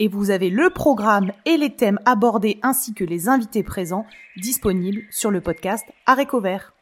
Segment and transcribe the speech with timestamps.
[0.00, 4.06] et vous avez le programme et les thèmes abordés ainsi que les invités présents
[4.36, 6.72] disponibles sur le podcast Aréco Vert.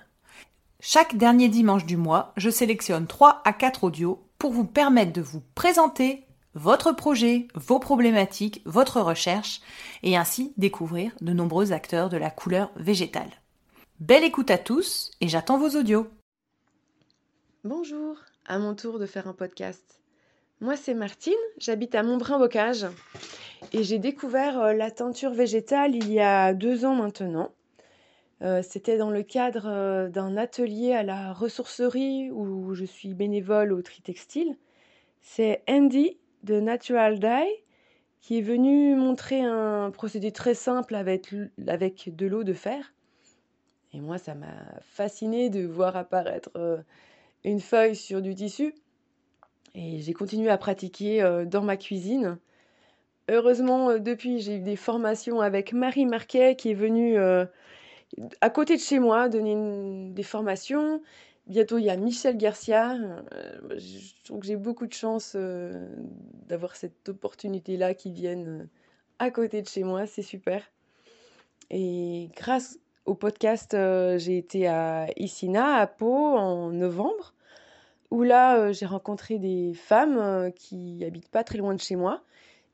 [0.80, 5.20] Chaque dernier dimanche du mois, je sélectionne 3 à 4 audios pour vous permettre de
[5.20, 9.60] vous présenter votre projet, vos problématiques, votre recherche,
[10.02, 13.30] et ainsi découvrir de nombreux acteurs de la couleur végétale.
[14.00, 16.08] Belle écoute à tous, et j'attends vos audios.
[17.64, 20.00] Bonjour, à mon tour de faire un podcast.
[20.60, 22.86] Moi c'est Martine, j'habite à Montbrun-Bocage,
[23.72, 27.52] et j'ai découvert euh, la teinture végétale il y a deux ans maintenant.
[28.40, 33.72] Euh, c'était dans le cadre euh, d'un atelier à la ressourcerie où je suis bénévole
[33.72, 34.56] au tri textile.
[35.20, 37.64] C'est Andy de Natural Dye
[38.20, 41.34] qui est venu montrer un procédé très simple avec,
[41.66, 42.92] avec de l'eau de fer.
[43.92, 46.50] Et moi, ça m'a fasciné de voir apparaître
[47.44, 48.74] une feuille sur du tissu.
[49.74, 52.38] Et j'ai continué à pratiquer dans ma cuisine.
[53.28, 57.18] Heureusement, depuis, j'ai eu des formations avec Marie Marquet qui est venue
[58.40, 61.02] à côté de chez moi donner des formations.
[61.46, 62.94] Bientôt, il y a Michel Garcia.
[63.32, 65.88] Euh, je trouve que j'ai beaucoup de chance euh,
[66.46, 68.66] d'avoir cette opportunité-là qui vienne euh,
[69.18, 70.06] à côté de chez moi.
[70.06, 70.62] C'est super.
[71.70, 73.74] Et grâce au podcast,
[74.18, 77.34] j'ai été à Issina, à Pau, en novembre,
[78.10, 82.22] où là, j'ai rencontré des femmes qui habitent pas très loin de chez moi.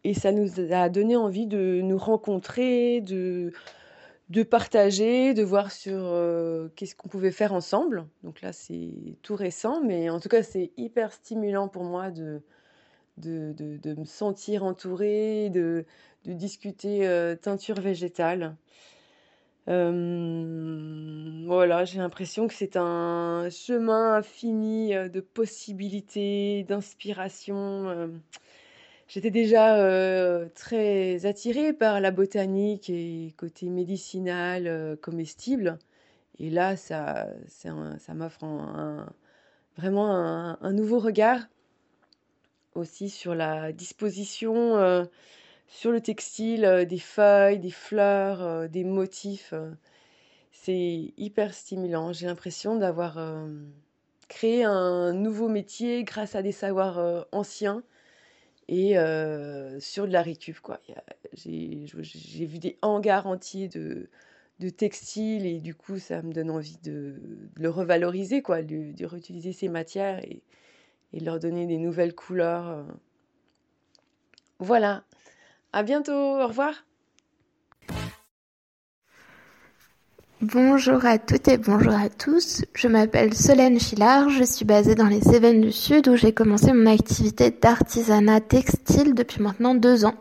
[0.05, 3.53] Et ça nous a donné envie de nous rencontrer, de
[4.31, 8.07] de partager, de voir sur euh, qu'est-ce qu'on pouvait faire ensemble.
[8.23, 12.43] Donc là, c'est tout récent, mais en tout cas, c'est hyper stimulant pour moi de,
[13.19, 15.85] de, me sentir entourée, de,
[16.25, 18.57] discuter euh, teinture végétale.
[19.69, 28.11] Euh, voilà, j'ai l'impression que c'est un chemin infini de possibilités, d'inspiration.
[29.07, 35.79] J'étais déjà euh, très attirée par la botanique et côté médicinal, euh, comestible.
[36.39, 38.45] Et là, ça, ça m'offre
[39.77, 40.11] vraiment
[40.61, 41.41] un, nouveau regard
[42.75, 45.05] aussi sur la disposition, euh,
[45.69, 49.55] sur le textile, des feuilles, des fleurs, des motifs.
[50.51, 52.13] c'est hyper stimulant.
[52.13, 53.19] J'ai l'impression d'avoir
[54.29, 57.85] créé un nouveau métier grâce à des savoirs anciens
[58.69, 58.95] et
[59.81, 60.59] sur de la récup.
[61.35, 64.09] J'ai vu des hangars entiers de,
[64.61, 67.17] de textiles et du coup ça me donne envie de,
[67.57, 70.43] le revaloriser quoi, de, de, réutiliser ces matières et,
[71.13, 72.85] et leur donner des nouvelles couleurs.
[74.59, 75.05] Voilà.
[75.73, 76.13] À bientôt.
[76.13, 76.85] Au revoir.
[80.53, 82.67] Bonjour à toutes et bonjour à tous.
[82.75, 86.71] Je m'appelle Solène Chillard, je suis basée dans les Cévennes du Sud où j'ai commencé
[86.75, 90.17] mon activité d'artisanat textile depuis maintenant deux ans.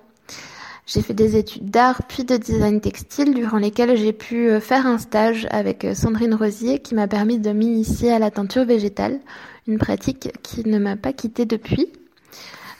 [0.85, 4.87] J'ai fait des études d'art puis de design textile durant lesquelles j'ai pu euh, faire
[4.87, 9.19] un stage avec euh, Sandrine Rosier qui m'a permis de m'initier à la teinture végétale,
[9.67, 11.91] une pratique qui ne m'a pas quittée depuis.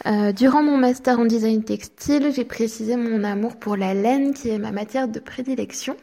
[0.06, 4.48] Euh, durant mon master en design textile, j'ai précisé mon amour pour la laine qui
[4.48, 5.98] est ma matière de prédilection.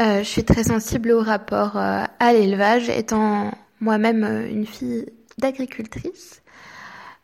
[0.00, 5.06] Euh, je suis très sensible au rapport euh, à l'élevage, étant moi-même euh, une fille
[5.38, 6.42] d'agricultrice.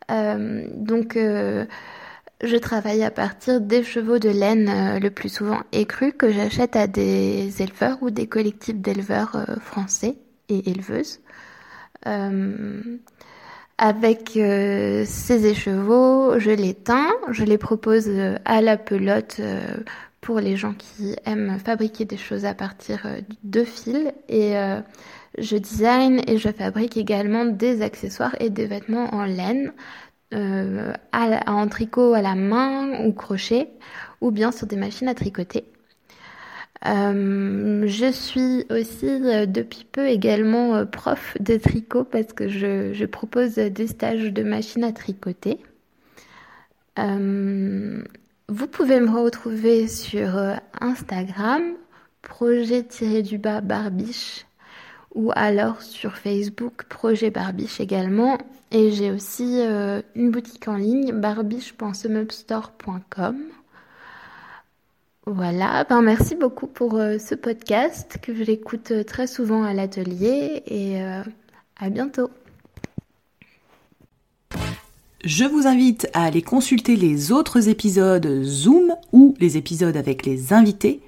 [0.09, 6.75] donc, je travaille à partir des chevaux de laine, le plus souvent écrus, que j'achète
[6.75, 10.15] à des éleveurs ou des collectifs d'éleveurs français
[10.49, 11.19] et éleveuses.
[13.77, 18.09] Avec ces écheveaux, je les teins, je les propose
[18.45, 19.41] à la pelote
[20.21, 24.11] pour les gens qui aiment fabriquer des choses à partir euh, de fils.
[24.29, 24.81] Et euh,
[25.37, 29.73] je design et je fabrique également des accessoires et des vêtements en laine,
[30.33, 33.69] euh, en tricot à la main ou crochet,
[34.21, 35.65] ou bien sur des machines à tricoter.
[36.83, 44.31] Je suis aussi depuis peu également prof de tricot parce que je, propose des stages
[44.31, 45.59] de machine à tricoter.
[48.49, 50.37] Vous pouvez me retrouver sur
[50.79, 51.63] Instagram,
[52.21, 54.45] projet-du-bas barbiche
[55.15, 58.37] ou alors sur Facebook, projet barbiche également.
[58.71, 59.61] Et j'ai aussi
[60.15, 63.37] une boutique en ligne, barbiche.semupstore.com.
[65.29, 69.73] Voilà, ben merci beaucoup pour euh, ce podcast que je l'écoute euh, très souvent à
[69.73, 71.21] l'atelier et euh,
[71.75, 72.29] à bientôt.
[75.23, 80.53] Je vous invite à aller consulter les autres épisodes Zoom ou les épisodes avec les
[80.53, 81.01] invités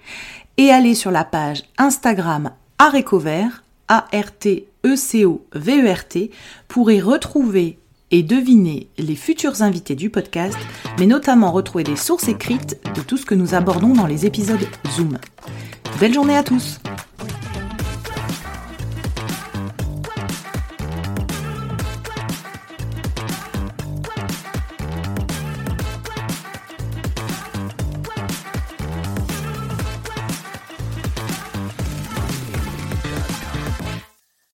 [0.58, 6.30] et aller sur la page Instagram Arécovert, A-R-T-E-C-O-V-E-R-T, e
[6.68, 7.78] pour y retrouver
[8.10, 10.58] et deviner les futurs invités du podcast,
[10.98, 14.66] mais notamment retrouver des sources écrites de tout ce que nous abordons dans les épisodes
[14.96, 15.20] Zoom.
[16.00, 16.80] Belle journée à tous